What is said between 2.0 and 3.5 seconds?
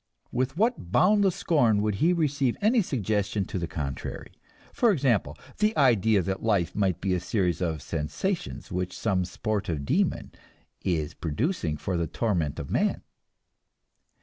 he receive any suggestion